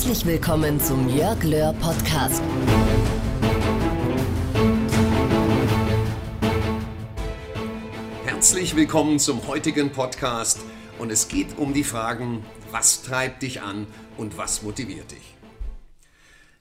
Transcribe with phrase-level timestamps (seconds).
[0.00, 2.42] Herzlich willkommen zum Jörg Löhr Podcast.
[8.24, 10.60] Herzlich willkommen zum heutigen Podcast
[10.98, 13.86] und es geht um die Fragen, was treibt dich an
[14.16, 15.36] und was motiviert dich?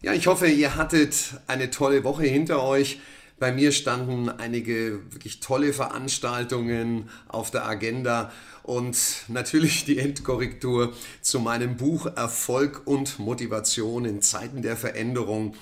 [0.01, 2.99] Ja, ich hoffe, ihr hattet eine tolle Woche hinter euch.
[3.39, 8.33] Bei mir standen einige wirklich tolle Veranstaltungen auf der Agenda
[8.63, 8.97] und
[9.29, 15.55] natürlich die Endkorrektur zu meinem Buch Erfolg und Motivation in Zeiten der Veränderung.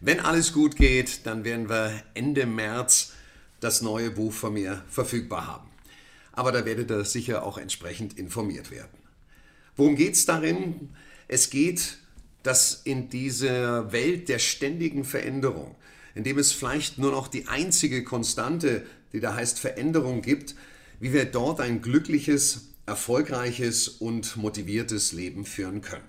[0.00, 3.12] Wenn alles gut geht, dann werden wir Ende März
[3.60, 5.70] das neue Buch von mir verfügbar haben.
[6.32, 8.98] Aber da werdet ihr sicher auch entsprechend informiert werden.
[9.76, 10.90] Worum geht es darin?
[11.28, 11.98] Es geht,
[12.42, 15.76] dass in dieser Welt der ständigen Veränderung
[16.14, 20.54] in dem es vielleicht nur noch die einzige Konstante, die da heißt Veränderung gibt,
[21.00, 26.08] wie wir dort ein glückliches, erfolgreiches und motiviertes Leben führen können.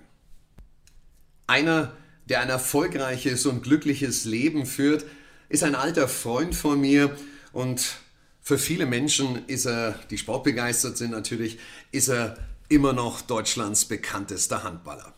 [1.46, 1.96] Einer,
[2.28, 5.04] der ein erfolgreiches und glückliches Leben führt,
[5.48, 7.16] ist ein alter Freund von mir
[7.52, 7.96] und
[8.40, 11.58] für viele Menschen ist er, die sportbegeistert sind natürlich,
[11.92, 12.36] ist er
[12.68, 15.14] immer noch Deutschlands bekanntester Handballer.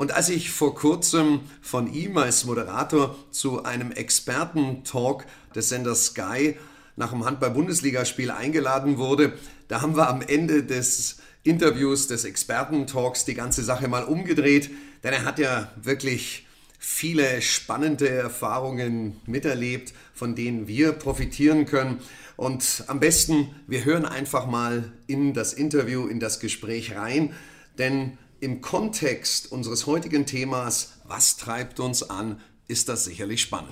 [0.00, 6.56] Und als ich vor kurzem von ihm als Moderator zu einem Experten-Talk des Senders Sky
[6.96, 9.34] nach dem Handball-Bundesligaspiel eingeladen wurde,
[9.68, 14.70] da haben wir am Ende des Interviews, des Experten-Talks die ganze Sache mal umgedreht,
[15.04, 16.46] denn er hat ja wirklich
[16.78, 21.98] viele spannende Erfahrungen miterlebt, von denen wir profitieren können.
[22.38, 27.34] Und am besten, wir hören einfach mal in das Interview, in das Gespräch rein,
[27.76, 33.70] denn im Kontext unseres heutigen Themas, was treibt uns an, ist das sicherlich spannend.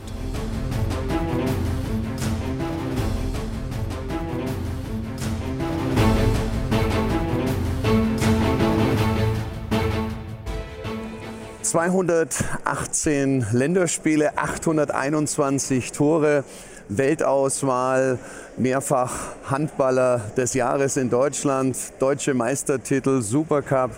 [11.63, 16.45] ...218 Länderspiele, 821 Tore,
[16.89, 18.19] Weltauswahl,
[18.57, 23.91] mehrfach Handballer des Jahres in Deutschland, deutsche Meistertitel, Supercup,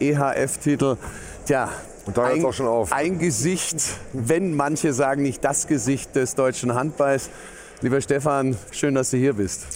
[0.00, 0.96] EHF-Titel.
[1.46, 1.70] Tja,
[2.06, 2.92] und da ein, auch schon auf.
[2.92, 3.82] ein Gesicht,
[4.12, 7.30] wenn manche sagen nicht das Gesicht des deutschen Handballs.
[7.80, 9.66] Lieber Stefan, schön, dass du hier bist.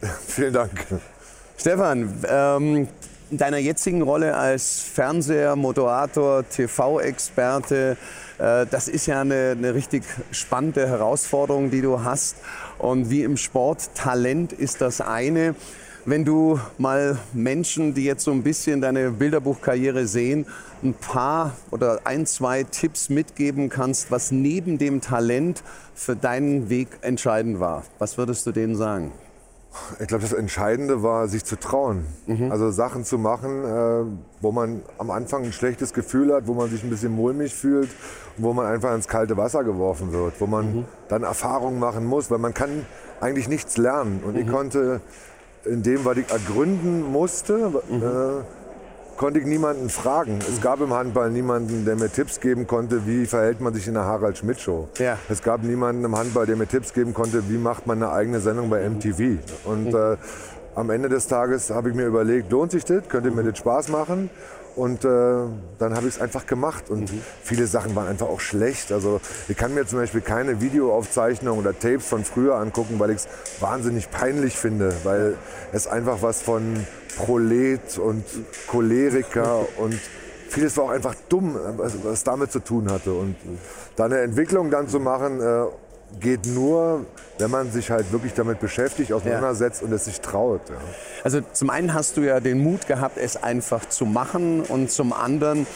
[0.28, 0.86] Vielen Dank.
[1.56, 2.88] Stefan, ähm,
[3.30, 7.96] in deiner jetzigen Rolle als Fernseher, Moderator, TV-Experte,
[8.38, 12.36] äh, das ist ja eine, eine richtig spannende Herausforderung, die du hast.
[12.78, 15.54] Und wie im Sport, Talent ist das eine.
[16.06, 20.44] Wenn du mal Menschen, die jetzt so ein bisschen deine Bilderbuchkarriere sehen,
[20.82, 25.62] ein paar oder ein, zwei Tipps mitgeben kannst, was neben dem Talent
[25.94, 29.12] für deinen Weg entscheidend war, was würdest du denen sagen?
[29.98, 32.04] Ich glaube, das Entscheidende war, sich zu trauen.
[32.26, 32.52] Mhm.
[32.52, 34.04] Also Sachen zu machen, äh,
[34.42, 37.88] wo man am Anfang ein schlechtes Gefühl hat, wo man sich ein bisschen mulmig fühlt,
[38.36, 40.84] wo man einfach ins kalte Wasser geworfen wird, wo man mhm.
[41.08, 42.84] dann Erfahrungen machen muss, weil man kann
[43.22, 44.22] eigentlich nichts lernen.
[44.24, 44.42] Und mhm.
[44.42, 45.00] ich konnte
[45.66, 48.02] in dem, was ich ergründen musste, mhm.
[48.02, 50.38] äh, konnte ich niemanden fragen.
[50.40, 53.94] Es gab im Handball niemanden, der mir Tipps geben konnte, wie verhält man sich in
[53.94, 54.88] der Harald Schmidt Show.
[54.98, 55.18] Ja.
[55.28, 58.40] Es gab niemanden im Handball, der mir Tipps geben konnte, wie macht man eine eigene
[58.40, 59.38] Sendung bei MTV.
[59.64, 59.96] Und mhm.
[59.96, 60.16] äh,
[60.74, 63.08] am Ende des Tages habe ich mir überlegt, lohnt sich das?
[63.08, 64.30] Könnte mir das Spaß machen?
[64.76, 65.08] Und äh,
[65.78, 66.90] dann habe ich es einfach gemacht.
[66.90, 67.22] Und mhm.
[67.42, 68.92] viele Sachen waren einfach auch schlecht.
[68.92, 73.16] Also ich kann mir zum Beispiel keine Videoaufzeichnungen oder Tapes von früher angucken, weil ich
[73.18, 73.28] es
[73.60, 74.94] wahnsinnig peinlich finde.
[75.04, 75.36] Weil
[75.72, 76.86] es einfach was von
[77.16, 78.24] Prolet und
[78.68, 79.98] Choleriker und
[80.48, 83.12] vieles war auch einfach dumm, was, was damit zu tun hatte.
[83.12, 83.36] Und
[83.96, 85.64] da eine Entwicklung dann zu machen, äh,
[86.20, 87.06] geht nur,
[87.38, 89.86] wenn man sich halt wirklich damit beschäftigt, auseinandersetzt ja.
[89.86, 90.68] und es sich traut.
[90.68, 90.76] Ja.
[91.22, 95.12] Also zum einen hast du ja den Mut gehabt, es einfach zu machen und zum
[95.12, 95.66] anderen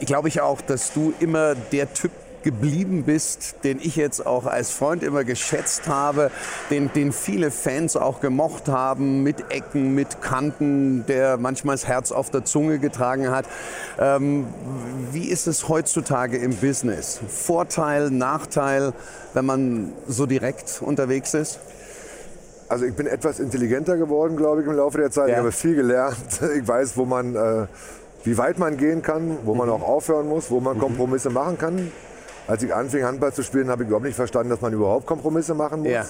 [0.00, 2.10] glaube ich auch, dass du immer der Typ
[2.42, 6.30] geblieben bist, den ich jetzt auch als Freund immer geschätzt habe,
[6.70, 12.12] den, den viele Fans auch gemocht haben, mit Ecken, mit Kanten, der manchmal das Herz
[12.12, 13.46] auf der Zunge getragen hat.
[13.98, 14.46] Ähm,
[15.12, 17.20] wie ist es heutzutage im Business?
[17.28, 18.92] Vorteil, Nachteil,
[19.34, 21.58] wenn man so direkt unterwegs ist?
[22.68, 25.28] Also ich bin etwas intelligenter geworden, glaube ich, im Laufe der Zeit.
[25.28, 25.34] Ja.
[25.34, 26.16] Ich habe viel gelernt.
[26.56, 27.66] Ich weiß, wo man, äh,
[28.24, 29.74] wie weit man gehen kann, wo man mhm.
[29.74, 30.80] auch aufhören muss, wo man mhm.
[30.80, 31.92] Kompromisse machen kann.
[32.48, 35.54] Als ich anfing, Handball zu spielen, habe ich überhaupt nicht verstanden, dass man überhaupt Kompromisse
[35.54, 35.90] machen muss.
[35.90, 36.04] Ja.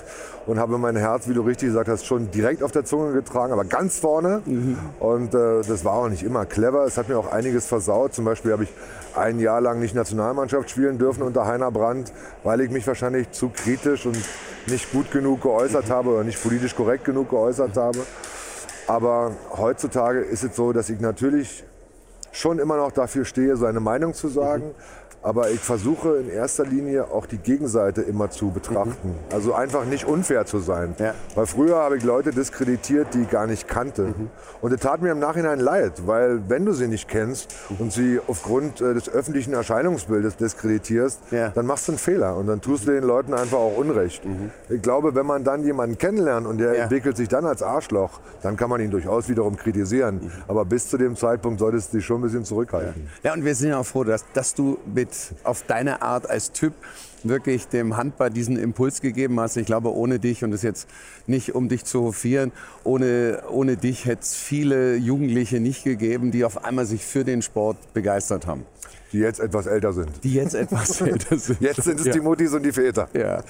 [0.46, 3.52] Und habe mein Herz, wie du richtig gesagt hast, schon direkt auf der Zunge getragen,
[3.52, 4.42] aber ganz vorne.
[4.44, 4.78] Mhm.
[5.00, 6.84] Und äh, das war auch nicht immer clever.
[6.84, 8.12] Es hat mir auch einiges versaut.
[8.12, 8.72] Zum Beispiel habe ich
[9.14, 12.12] ein Jahr lang nicht Nationalmannschaft spielen dürfen unter Heiner Brandt,
[12.44, 14.18] weil ich mich wahrscheinlich zu kritisch und
[14.66, 15.92] nicht gut genug geäußert mhm.
[15.92, 18.00] habe oder nicht politisch korrekt genug geäußert habe.
[18.86, 21.64] Aber heutzutage ist es so, dass ich natürlich
[22.30, 24.74] schon immer noch dafür stehe, seine Meinung zu sagen.
[25.26, 29.08] Aber ich versuche in erster Linie auch die Gegenseite immer zu betrachten.
[29.08, 29.34] Mhm.
[29.34, 30.94] Also einfach nicht unfair zu sein.
[31.00, 31.14] Ja.
[31.34, 34.02] Weil früher habe ich Leute diskreditiert, die ich gar nicht kannte.
[34.02, 34.30] Mhm.
[34.60, 38.20] Und es tat mir im Nachhinein leid, weil wenn du sie nicht kennst und sie
[38.28, 41.48] aufgrund äh, des öffentlichen Erscheinungsbildes diskreditierst, ja.
[41.48, 44.24] dann machst du einen Fehler und dann tust du den Leuten einfach auch Unrecht.
[44.24, 44.52] Mhm.
[44.68, 46.82] Ich glaube, wenn man dann jemanden kennenlernt und der ja.
[46.84, 50.20] entwickelt sich dann als Arschloch, dann kann man ihn durchaus wiederum kritisieren.
[50.22, 50.30] Mhm.
[50.46, 53.08] Aber bis zu dem Zeitpunkt solltest du dich schon ein bisschen zurückhalten.
[53.24, 56.52] Ja, und wir sind ja auch froh, dass, dass du mit auf deine Art als
[56.52, 56.74] Typ
[57.22, 59.56] wirklich dem Handball diesen Impuls gegeben hast.
[59.56, 60.88] Ich glaube, ohne dich, und das jetzt
[61.26, 62.52] nicht um dich zu hofieren,
[62.84, 67.42] ohne, ohne dich hätte es viele Jugendliche nicht gegeben, die auf einmal sich für den
[67.42, 68.64] Sport begeistert haben.
[69.12, 70.10] Die jetzt etwas älter sind.
[70.24, 71.60] Die jetzt etwas älter sind.
[71.60, 72.12] Jetzt sind es ja.
[72.12, 73.08] die Muttis und die Väter.
[73.14, 73.42] Ja.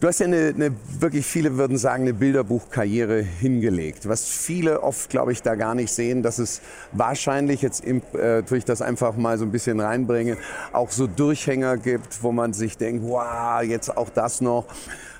[0.00, 4.08] Du hast ja eine, eine, wirklich viele würden sagen, eine Bilderbuchkarriere hingelegt.
[4.08, 6.60] Was viele oft, glaube ich, da gar nicht sehen, dass es
[6.92, 10.36] wahrscheinlich, jetzt im, äh, tue ich das einfach mal so ein bisschen reinbringen,
[10.72, 14.66] auch so Durchhänger gibt, wo man sich denkt, wow, jetzt auch das noch.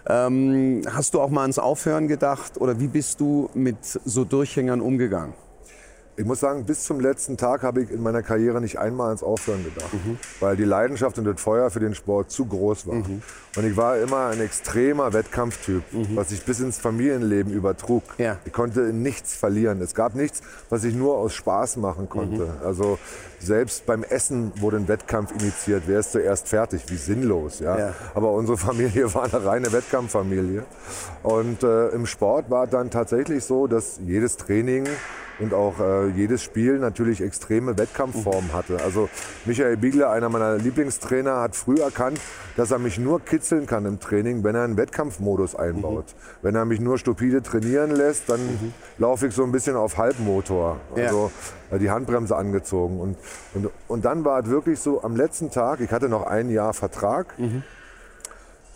[0.06, 4.80] Ähm, hast du auch mal ans Aufhören gedacht oder wie bist du mit so Durchhängern
[4.80, 5.34] umgegangen?
[6.16, 9.22] Ich muss sagen, bis zum letzten Tag habe ich in meiner Karriere nicht einmal ans
[9.22, 10.18] Aufhören gedacht, mhm.
[10.38, 12.94] weil die Leidenschaft und das Feuer für den Sport zu groß war.
[12.94, 13.22] Mhm.
[13.56, 16.16] Und ich war immer ein extremer Wettkampftyp, mhm.
[16.16, 18.02] was sich bis ins Familienleben übertrug.
[18.18, 18.38] Ja.
[18.44, 19.80] Ich konnte nichts verlieren.
[19.80, 22.44] Es gab nichts, was ich nur aus Spaß machen konnte.
[22.44, 22.64] Mhm.
[22.64, 22.98] Also
[23.40, 25.84] selbst beim Essen wurde ein Wettkampf initiiert.
[25.86, 26.82] Wer ist zuerst fertig?
[26.88, 27.58] Wie sinnlos.
[27.58, 27.78] Ja?
[27.78, 27.94] ja.
[28.14, 30.64] Aber unsere Familie war eine reine Wettkampffamilie.
[31.22, 34.86] Und äh, im Sport war dann tatsächlich so, dass jedes Training
[35.38, 38.78] und auch äh, jedes Spiel natürlich extreme Wettkampfformen hatte.
[38.82, 39.08] Also
[39.44, 42.20] Michael Biegler, einer meiner Lieblingstrainer, hat früh erkannt,
[42.56, 46.06] dass er mich nur kitzeln kann im Training, wenn er einen Wettkampfmodus einbaut.
[46.06, 46.38] Mhm.
[46.42, 48.72] Wenn er mich nur stupide trainieren lässt, dann mhm.
[48.98, 50.78] laufe ich so ein bisschen auf Halbmotor.
[50.94, 51.30] Also
[51.70, 51.76] ja.
[51.76, 53.00] Äh, die Handbremse angezogen.
[53.00, 53.16] Und,
[53.54, 56.74] und, und dann war es wirklich so, am letzten Tag, ich hatte noch ein Jahr
[56.74, 57.62] Vertrag, mhm.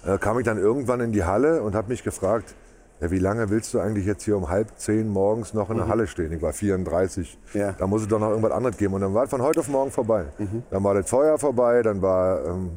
[0.06, 2.54] äh, kam ich dann irgendwann in die Halle und habe mich gefragt,
[3.00, 5.86] ja, wie lange willst du eigentlich jetzt hier um halb zehn morgens noch in der
[5.86, 5.90] mhm.
[5.90, 6.32] Halle stehen?
[6.32, 7.38] Ich war 34.
[7.54, 7.72] Ja.
[7.72, 8.94] Da muss es doch noch irgendwas anderes geben.
[8.94, 10.24] Und dann war es von heute auf morgen vorbei.
[10.38, 10.64] Mhm.
[10.70, 12.70] Dann war das Feuer vorbei, dann war ähm,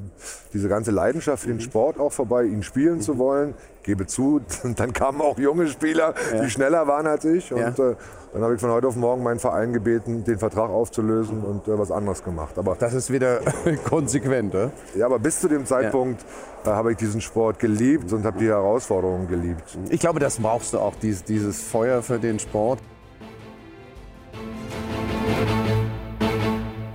[0.53, 1.61] diese ganze Leidenschaft für den mhm.
[1.61, 3.01] Sport auch vorbei, ihn spielen mhm.
[3.01, 3.55] zu wollen.
[3.79, 4.41] Ich gebe zu,
[4.75, 6.43] dann kamen auch junge Spieler, ja.
[6.43, 7.51] die schneller waren als ich.
[7.51, 7.95] Und äh,
[8.33, 11.79] dann habe ich von heute auf morgen meinen Verein gebeten, den Vertrag aufzulösen und äh,
[11.79, 12.59] was anderes gemacht.
[12.59, 13.41] Aber das ist wieder
[13.89, 14.71] konsequent, oder?
[14.95, 16.23] Ja, aber bis zu dem Zeitpunkt.
[16.65, 19.77] Habe ich diesen Sport geliebt und habe die Herausforderungen geliebt.
[19.89, 22.79] Ich glaube, das brauchst du auch, dieses, dieses Feuer für den Sport.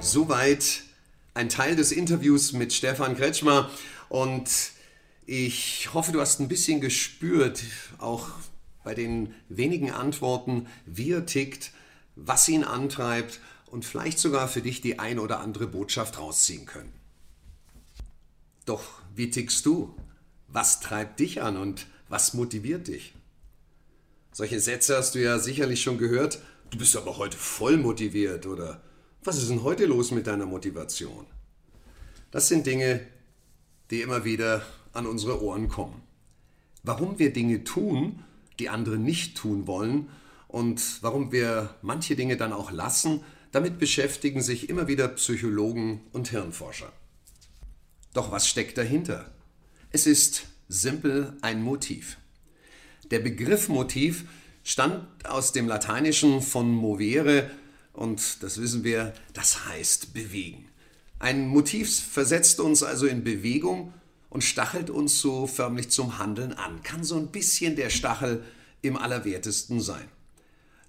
[0.00, 0.82] Soweit
[1.34, 3.68] ein Teil des Interviews mit Stefan Kretschmer
[4.08, 4.48] und
[5.26, 7.62] ich hoffe, du hast ein bisschen gespürt,
[7.98, 8.28] auch
[8.84, 11.72] bei den wenigen Antworten, wie er tickt,
[12.14, 16.95] was ihn antreibt und vielleicht sogar für dich die ein oder andere Botschaft rausziehen können.
[18.66, 18.84] Doch
[19.14, 19.94] wie tickst du?
[20.48, 23.14] Was treibt dich an und was motiviert dich?
[24.32, 26.40] Solche Sätze hast du ja sicherlich schon gehört.
[26.70, 28.82] Du bist aber heute voll motiviert oder
[29.24, 31.26] was ist denn heute los mit deiner Motivation?
[32.30, 33.00] Das sind Dinge,
[33.90, 36.02] die immer wieder an unsere Ohren kommen.
[36.82, 38.22] Warum wir Dinge tun,
[38.58, 40.08] die andere nicht tun wollen
[40.48, 43.22] und warum wir manche Dinge dann auch lassen,
[43.52, 46.92] damit beschäftigen sich immer wieder Psychologen und Hirnforscher.
[48.16, 49.30] Doch was steckt dahinter?
[49.90, 52.16] Es ist simpel ein Motiv.
[53.10, 54.24] Der Begriff Motiv
[54.64, 57.50] stammt aus dem Lateinischen von movere
[57.92, 60.66] und das wissen wir, das heißt bewegen.
[61.18, 63.92] Ein Motiv versetzt uns also in Bewegung
[64.30, 66.82] und stachelt uns so förmlich zum Handeln an.
[66.82, 68.42] Kann so ein bisschen der Stachel
[68.80, 70.08] im Allerwertesten sein.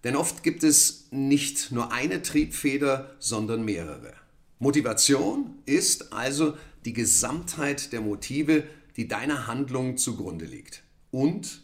[0.06, 4.14] Denn oft gibt es nicht nur eine Triebfeder, sondern mehrere.
[4.60, 6.56] Motivation ist also
[6.88, 8.64] die Gesamtheit der Motive,
[8.96, 10.84] die deiner Handlung zugrunde liegt.
[11.12, 11.62] Und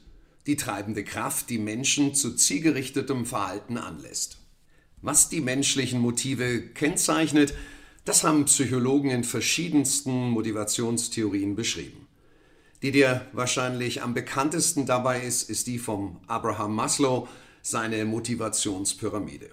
[0.47, 4.39] die treibende Kraft, die Menschen zu zielgerichtetem Verhalten anlässt.
[5.01, 7.53] Was die menschlichen Motive kennzeichnet,
[8.03, 12.05] das haben Psychologen in verschiedensten Motivationstheorien beschrieben.
[12.81, 17.29] Die dir wahrscheinlich am bekanntesten dabei ist, ist die vom Abraham Maslow,
[17.61, 19.51] seine Motivationspyramide.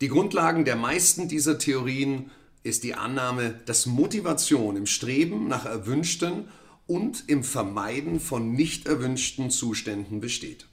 [0.00, 6.48] Die Grundlagen der meisten dieser Theorien ist die Annahme, dass Motivation im Streben nach erwünschten
[6.86, 10.66] und im Vermeiden von nicht erwünschten Zuständen besteht.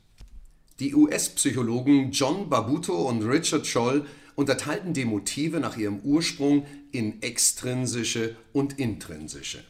[0.80, 4.06] Die US-Psychologen John Babuto und Richard Scholl
[4.36, 9.64] unterteilten die Motive nach ihrem Ursprung in extrinsische und intrinsische.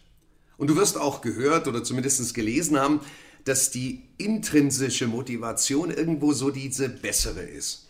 [0.57, 2.99] Und du wirst auch gehört oder zumindest gelesen haben,
[3.45, 7.88] dass die intrinsische Motivation irgendwo so diese bessere ist,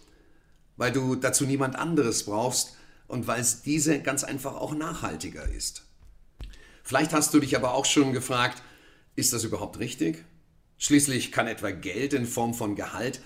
[0.77, 2.77] weil du dazu niemand anderes brauchst,
[3.09, 5.83] und weil diese ganz einfach auch nachhaltiger ist.
[6.83, 8.63] Vielleicht hast du dich aber auch schon gefragt,
[9.15, 10.23] ist das überhaupt richtig?
[10.77, 13.21] Schließlich kann etwa Geld in Form von Gehalt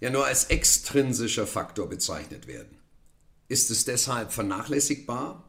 [0.00, 2.78] ja nur als extrinsischer Faktor bezeichnet werden.
[3.48, 5.48] Ist es deshalb vernachlässigbar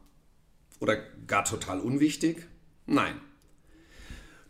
[0.80, 2.46] oder gar total unwichtig?
[2.86, 3.20] Nein.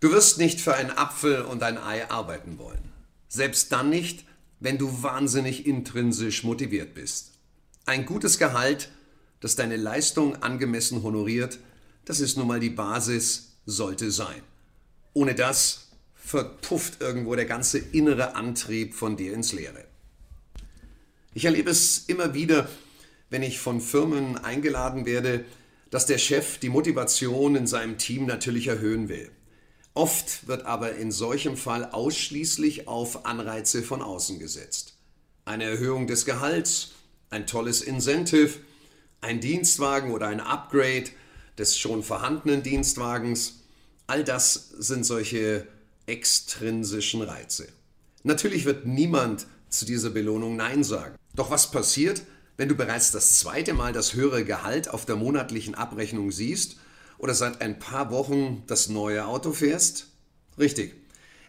[0.00, 2.92] Du wirst nicht für einen Apfel und ein Ei arbeiten wollen.
[3.28, 4.24] Selbst dann nicht,
[4.60, 7.32] wenn du wahnsinnig intrinsisch motiviert bist.
[7.86, 8.90] Ein gutes Gehalt,
[9.44, 11.58] das deine Leistung angemessen honoriert,
[12.06, 14.40] das ist nun mal die Basis, sollte sein.
[15.12, 19.84] Ohne das verpufft irgendwo der ganze innere Antrieb von dir ins Leere.
[21.34, 22.70] Ich erlebe es immer wieder,
[23.28, 25.44] wenn ich von Firmen eingeladen werde,
[25.90, 29.30] dass der Chef die Motivation in seinem Team natürlich erhöhen will.
[29.92, 34.94] Oft wird aber in solchem Fall ausschließlich auf Anreize von außen gesetzt.
[35.44, 36.92] Eine Erhöhung des Gehalts,
[37.28, 38.58] ein tolles Incentive,
[39.25, 41.07] ein Dienstwagen oder ein Upgrade
[41.59, 43.62] des schon vorhandenen Dienstwagens,
[44.07, 45.66] all das sind solche
[46.07, 47.69] extrinsischen Reize.
[48.23, 51.16] Natürlich wird niemand zu dieser Belohnung Nein sagen.
[51.35, 52.23] Doch was passiert,
[52.57, 56.76] wenn du bereits das zweite Mal das höhere Gehalt auf der monatlichen Abrechnung siehst
[57.19, 60.09] oder seit ein paar Wochen das neue Auto fährst?
[60.59, 60.95] Richtig.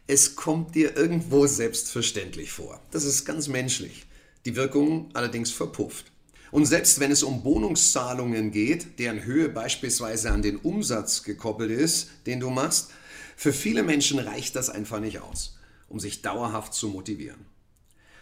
[0.08, 2.80] Es kommt dir irgendwo selbstverständlich vor.
[2.92, 4.06] Das ist ganz menschlich.
[4.46, 6.12] Die Wirkung allerdings verpufft.
[6.56, 12.12] Und selbst wenn es um Bonuszahlungen geht, deren Höhe beispielsweise an den Umsatz gekoppelt ist,
[12.28, 12.92] den du machst,
[13.36, 15.60] für viele Menschen reicht das einfach nicht aus,
[15.90, 17.46] um sich dauerhaft zu motivieren.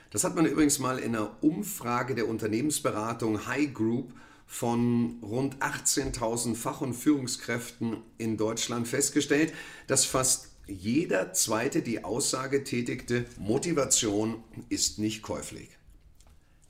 [0.10, 4.12] Das hat man übrigens mal in einer Umfrage der Unternehmensberatung High Group
[4.48, 9.54] von rund 18.000 Fach- und Führungskräften in Deutschland festgestellt,
[9.86, 15.70] dass fast jeder zweite die Aussage tätigte, Motivation ist nicht käuflich.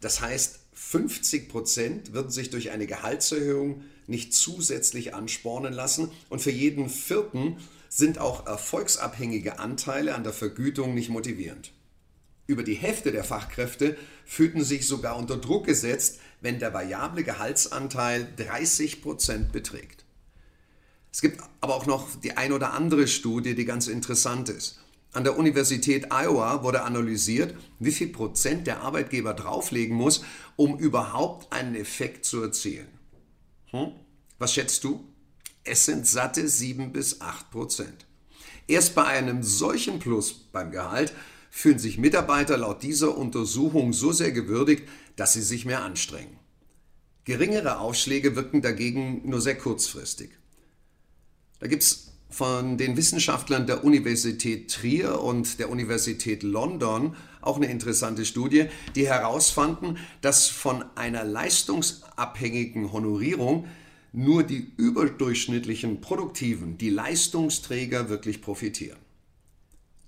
[0.02, 6.52] Das heißt, 50 Prozent würden sich durch eine Gehaltserhöhung nicht zusätzlich anspornen lassen und für
[6.52, 7.58] jeden vierten
[7.90, 11.72] sind auch erfolgsabhängige Anteile an der Vergütung nicht motivierend.
[12.48, 18.28] Über die Hälfte der Fachkräfte fühlten sich sogar unter Druck gesetzt, wenn der variable Gehaltsanteil
[18.36, 20.04] 30 Prozent beträgt.
[21.12, 24.83] Es gibt aber auch noch die ein oder andere Studie, die ganz interessant ist.
[25.14, 30.24] An der Universität Iowa wurde analysiert, wie viel Prozent der Arbeitgeber drauflegen muss,
[30.56, 32.88] um überhaupt einen Effekt zu erzielen.
[33.68, 33.92] Hm?
[34.40, 35.08] Was schätzt du?
[35.64, 38.06] Es sind satte 7 bis 8 Prozent.
[38.68, 41.14] Erst bei einem solchen Plus beim Gehalt
[41.52, 46.40] fühlen sich Mitarbeiter laut dieser Untersuchung so sehr gewürdigt, dass sie sich mehr anstrengen.
[47.26, 50.32] Geringere Aufschläge wirken dagegen nur sehr kurzfristig.
[51.60, 57.68] Da gibt es von den Wissenschaftlern der Universität Trier und der Universität London auch eine
[57.68, 63.68] interessante Studie, die herausfanden, dass von einer leistungsabhängigen Honorierung
[64.14, 68.98] nur die überdurchschnittlichen Produktiven, die Leistungsträger wirklich profitieren.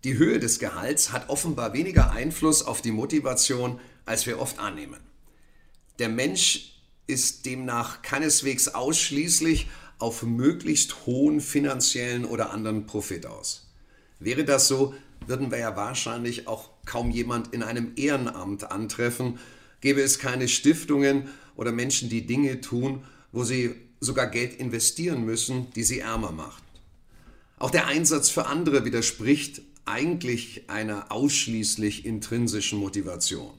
[0.04, 5.00] Die Höhe des Gehalts hat offenbar weniger Einfluss auf die Motivation, als wir oft annehmen.
[6.00, 6.72] Der Mensch
[7.08, 9.68] ist demnach keineswegs ausschließlich
[10.00, 13.68] auf möglichst hohen finanziellen oder anderen Profit aus.
[14.20, 14.94] Wäre das so,
[15.28, 19.40] würden wir ja wahrscheinlich auch kaum jemand in einem Ehrenamt antreffen,
[19.82, 25.72] gäbe es keine Stiftungen oder Menschen, die Dinge tun, wo sie sogar Geld investieren müssen,
[25.76, 26.64] die sie ärmer macht.
[27.58, 33.52] Auch der Einsatz für andere widerspricht eigentlich einer ausschließlich intrinsischen Motivation.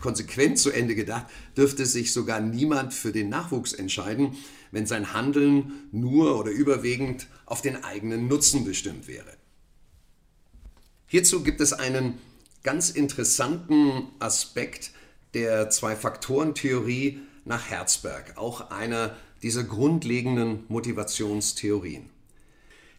[0.00, 4.36] Konsequent zu Ende gedacht, dürfte sich sogar niemand für den Nachwuchs entscheiden,
[4.74, 9.36] wenn sein Handeln nur oder überwiegend auf den eigenen Nutzen bestimmt wäre.
[11.06, 12.18] Hierzu gibt es einen
[12.64, 14.90] ganz interessanten Aspekt
[15.32, 22.10] der Zwei-Faktoren-Theorie nach Herzberg, auch einer dieser grundlegenden Motivationstheorien.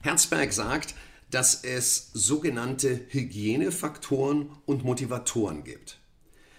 [0.01, 0.95] Herzberg sagt,
[1.29, 5.99] dass es sogenannte Hygienefaktoren und Motivatoren gibt.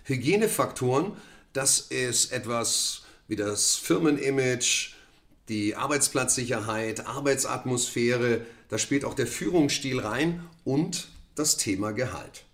[0.05, 1.13] Hygienefaktoren,
[1.55, 4.91] das ist etwas wie das Firmenimage,
[5.49, 12.45] die Arbeitsplatzsicherheit, Arbeitsatmosphäre, da spielt auch der Führungsstil rein und das Thema Gehalt.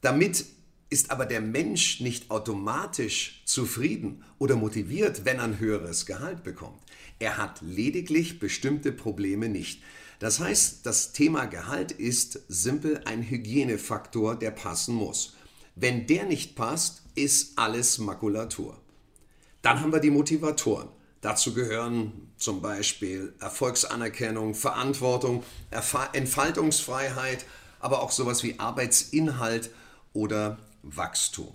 [0.00, 0.44] Damit
[0.90, 6.80] ist aber der Mensch nicht automatisch zufrieden oder motiviert, wenn er ein höheres Gehalt bekommt.
[7.18, 9.82] Er hat lediglich bestimmte Probleme nicht.
[10.18, 15.36] Das heißt, das Thema Gehalt ist simpel ein Hygienefaktor, der passen muss.
[15.76, 18.80] Wenn der nicht passt, ist alles Makulatur.
[19.62, 20.88] Dann haben wir die Motivatoren.
[21.20, 25.42] Dazu gehören zum Beispiel Erfolgsanerkennung, Verantwortung,
[26.12, 27.44] Entfaltungsfreiheit,
[27.80, 29.70] aber auch sowas wie Arbeitsinhalt
[30.12, 31.52] oder Wachstum.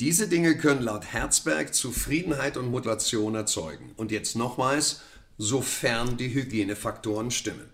[0.00, 3.92] Diese Dinge können laut Herzberg Zufriedenheit und Motivation erzeugen.
[3.96, 5.00] Und jetzt nochmals,
[5.36, 7.68] sofern die Hygienefaktoren stimmen.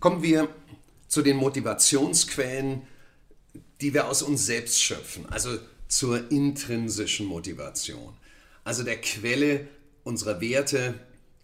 [0.00, 0.48] Kommen wir
[1.08, 2.82] zu den Motivationsquellen,
[3.80, 8.14] die wir aus uns selbst schöpfen, also zur intrinsischen Motivation,
[8.64, 9.66] also der Quelle
[10.08, 10.94] unserer Werte,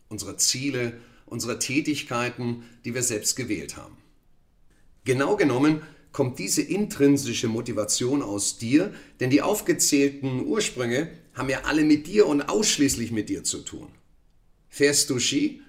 [0.09, 0.94] unserer Ziele,
[1.26, 3.97] unserer Tätigkeiten, die wir selbst gewählt haben.
[5.04, 11.85] Genau genommen kommt diese intrinsische Motivation aus dir, denn die aufgezählten Ursprünge haben ja alle
[11.85, 13.88] mit dir und ausschließlich mit dir zu tun.
[14.71, 15.61] Fährst du Ski,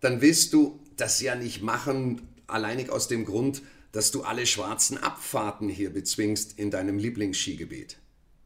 [0.00, 3.62] dann willst du das ja nicht machen, alleinig aus dem Grund,
[3.92, 7.98] dass du alle schwarzen Abfahrten hier bezwingst in deinem Lieblingsskigebiet.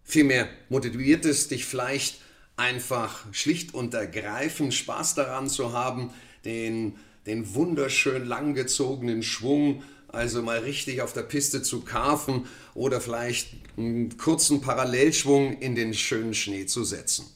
[0.03, 2.19] Vielmehr motiviert es dich vielleicht
[2.63, 6.11] einfach schlicht und ergreifend Spaß daran zu haben,
[6.45, 6.95] den,
[7.27, 14.17] den wunderschön langgezogenen Schwung also mal richtig auf der Piste zu karfen oder vielleicht einen
[14.17, 17.27] kurzen Parallelschwung in den schönen Schnee zu setzen.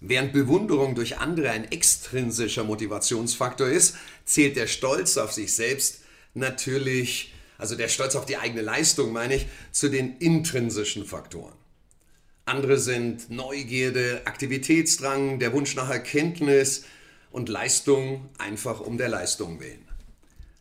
[0.00, 6.00] Während Bewunderung durch andere ein extrinsischer Motivationsfaktor ist, zählt der Stolz auf sich selbst
[6.34, 11.54] natürlich, also der Stolz auf die eigene Leistung meine ich, zu den intrinsischen Faktoren.
[12.46, 16.84] Andere sind Neugierde, Aktivitätsdrang, der Wunsch nach Erkenntnis
[17.30, 19.88] und Leistung einfach um der Leistung willen.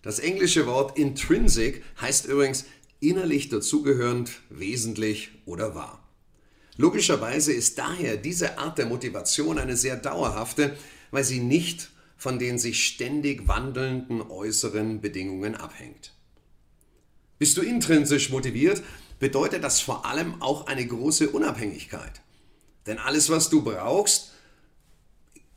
[0.01, 2.65] Das englische Wort intrinsic heißt übrigens
[3.01, 6.01] innerlich dazugehörend, wesentlich oder wahr.
[6.77, 10.75] Logischerweise ist daher diese Art der Motivation eine sehr dauerhafte,
[11.11, 16.13] weil sie nicht von den sich ständig wandelnden äußeren Bedingungen abhängt.
[17.37, 18.81] Bist du intrinsisch motiviert,
[19.23, 22.19] bedeutet das vor allem auch eine große Unabhängigkeit.
[22.85, 24.31] Denn alles, was du brauchst,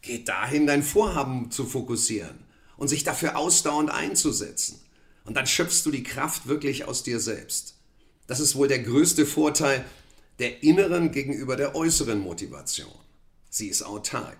[0.02, 2.38] geht dahin, dein Vorhaben zu fokussieren
[2.76, 4.80] und sich dafür ausdauernd einzusetzen.
[5.24, 7.74] Und dann schöpfst du die Kraft wirklich aus dir selbst.
[8.28, 9.84] Das ist wohl der größte Vorteil
[10.38, 12.94] der inneren gegenüber der äußeren Motivation.
[13.50, 14.38] Sie ist autark.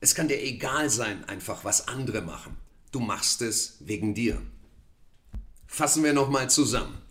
[0.00, 2.58] Es kann dir egal sein, einfach was andere machen.
[2.90, 4.42] Du machst es wegen dir.
[5.66, 7.01] Fassen wir nochmal zusammen.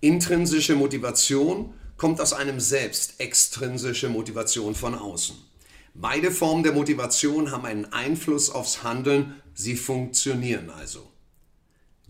[0.00, 5.36] Intrinsische Motivation kommt aus einem selbst, extrinsische Motivation von außen.
[5.94, 11.10] Beide Formen der Motivation haben einen Einfluss aufs Handeln, sie funktionieren also.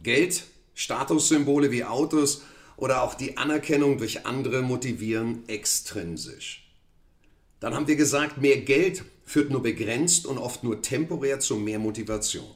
[0.02, 2.42] Geld, Statussymbole wie Autos
[2.76, 6.70] oder auch die Anerkennung durch andere motivieren extrinsisch.
[7.58, 11.78] Dann haben wir gesagt, mehr Geld führt nur begrenzt und oft nur temporär zu mehr
[11.78, 12.46] Motivation.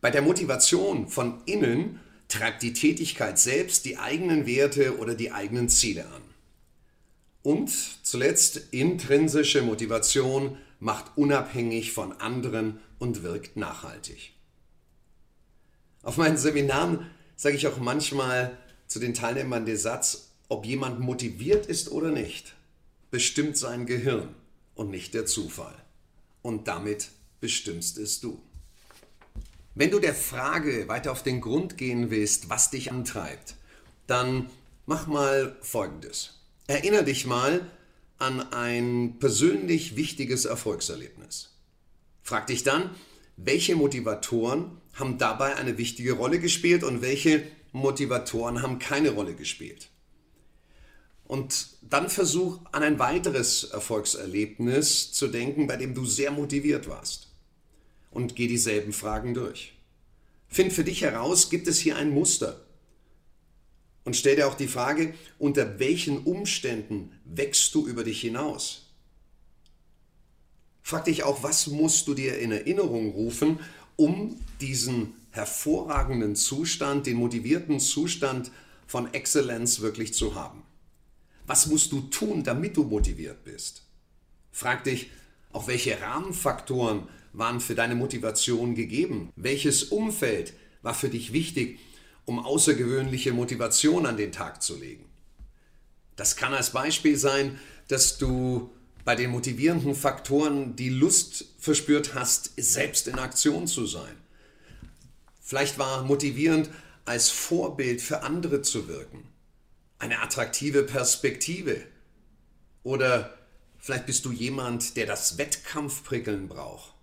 [0.00, 5.68] Bei der Motivation von innen treibt die Tätigkeit selbst die eigenen Werte oder die eigenen
[5.68, 6.22] Ziele an.
[7.42, 7.70] Und
[8.02, 14.32] zuletzt intrinsische Motivation macht unabhängig von anderen und wirkt nachhaltig.
[16.02, 21.66] Auf meinen Seminaren sage ich auch manchmal zu den Teilnehmern den Satz, ob jemand motiviert
[21.66, 22.54] ist oder nicht,
[23.10, 24.34] bestimmt sein Gehirn
[24.74, 25.74] und nicht der Zufall.
[26.42, 27.08] Und damit
[27.40, 28.40] bestimmst es du.
[29.78, 33.56] Wenn du der Frage weiter auf den Grund gehen willst, was dich antreibt,
[34.06, 34.48] dann
[34.86, 36.40] mach mal Folgendes.
[36.66, 37.70] Erinner dich mal
[38.16, 41.50] an ein persönlich wichtiges Erfolgserlebnis.
[42.22, 42.88] Frag dich dann,
[43.36, 49.90] welche Motivatoren haben dabei eine wichtige Rolle gespielt und welche Motivatoren haben keine Rolle gespielt.
[51.24, 57.25] Und dann versuch an ein weiteres Erfolgserlebnis zu denken, bei dem du sehr motiviert warst.
[58.16, 59.74] Und geh dieselben Fragen durch.
[60.48, 62.64] Find für dich heraus, gibt es hier ein Muster?
[64.04, 68.86] Und stell dir auch die Frage, unter welchen Umständen wächst du über dich hinaus?
[70.80, 73.60] Frag dich auch, was musst du dir in Erinnerung rufen,
[73.96, 78.50] um diesen hervorragenden Zustand, den motivierten Zustand
[78.86, 80.62] von Exzellenz wirklich zu haben?
[81.46, 83.82] Was musst du tun, damit du motiviert bist?
[84.52, 85.10] Frag dich,
[85.52, 89.32] auch welche Rahmenfaktoren waren für deine Motivation gegeben?
[89.36, 91.80] Welches Umfeld war für dich wichtig,
[92.26, 95.04] um außergewöhnliche Motivation an den Tag zu legen.
[96.16, 98.70] Das kann als Beispiel sein, dass du
[99.04, 104.16] bei den motivierenden Faktoren die Lust verspürt hast, selbst in Aktion zu sein.
[105.40, 106.70] Vielleicht war motivierend,
[107.04, 109.22] als Vorbild für andere zu wirken.
[110.00, 111.82] Eine attraktive Perspektive.
[112.82, 113.38] Oder
[113.78, 116.95] vielleicht bist du jemand, der das Wettkampfprickeln braucht.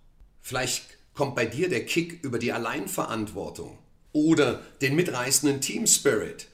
[0.46, 3.78] Vielleicht kommt bei dir der Kick über die Alleinverantwortung
[4.12, 6.48] oder den mitreißenden Team Spirit,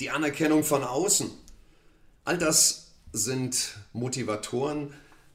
[0.00, 1.30] die Anerkennung von außen.
[2.24, 4.92] All das sind Motivatoren,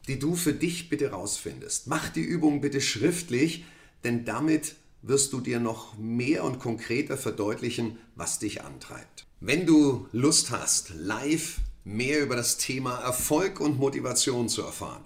[0.10, 1.88] die du für dich bitte rausfindest.
[1.88, 3.64] Mach die Übung bitte schriftlich,
[4.04, 9.26] denn damit wirst du dir noch mehr und konkreter verdeutlichen, was dich antreibt.
[9.40, 15.06] Wenn du Lust hast, live mehr über das Thema Erfolg und Motivation zu erfahren.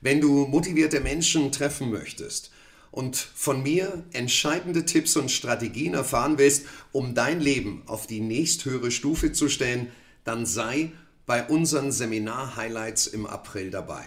[0.00, 2.50] Wenn du motivierte Menschen treffen möchtest
[2.90, 8.90] und von mir entscheidende Tipps und Strategien erfahren willst, um dein Leben auf die nächsthöhere
[8.90, 9.88] Stufe zu stellen,
[10.24, 10.92] dann sei
[11.26, 14.04] bei unseren Seminar-Highlights im April dabei.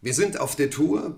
[0.00, 1.16] Wir sind auf der Tour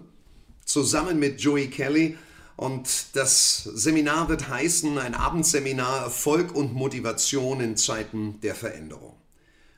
[0.65, 2.17] zusammen mit Joey Kelly
[2.57, 9.17] und das Seminar wird heißen ein Abendseminar Erfolg und Motivation in Zeiten der Veränderung.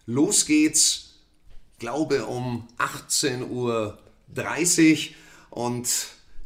[0.07, 1.14] Los geht's,
[1.85, 3.99] glaube um 18.30 Uhr
[5.51, 5.87] und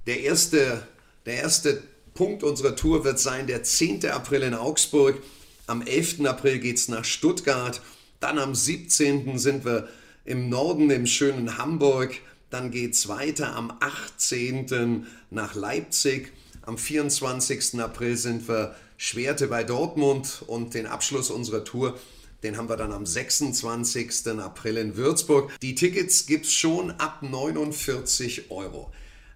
[0.09, 0.83] der erste,
[1.27, 1.81] der erste
[2.13, 4.05] Punkt unserer Tour wird sein der 10.
[4.07, 5.23] April in Augsburg.
[5.69, 6.27] Am 11.
[6.27, 7.81] April geht es nach Stuttgart.
[8.19, 9.39] Dann am 17.
[9.39, 9.87] sind wir
[10.25, 12.17] im Norden im schönen Hamburg.
[12.51, 15.07] Dann geht es weiter am 18.
[15.31, 16.33] nach Leipzig.
[16.63, 17.79] Am 24.
[17.79, 21.97] April sind wir Schwerte bei Dortmund und den Abschluss unserer Tour,
[22.43, 24.29] den haben wir dann am 26.
[24.39, 25.53] April in Würzburg.
[25.61, 28.93] Die Tickets gibt es schon ab 49 Euro.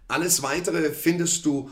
[0.09, 1.71] Alles weitere findest du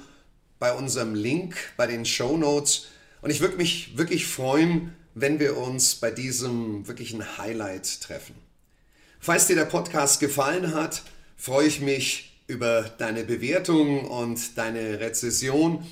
[0.59, 2.87] bei unserem Link bei den Show Notes.
[3.23, 8.35] Und ich würde mich wirklich freuen, wenn wir uns bei diesem wirklichen Highlight treffen.
[9.19, 11.03] Falls dir der Podcast gefallen hat,
[11.37, 15.87] freue ich mich über deine Bewertung und deine Rezession.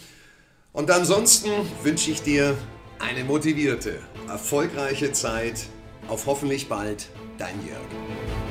[0.73, 1.51] Und ansonsten
[1.83, 2.57] wünsche ich dir
[2.99, 5.67] eine motivierte, erfolgreiche Zeit.
[6.09, 8.48] Auf hoffentlich bald, dein Jörg.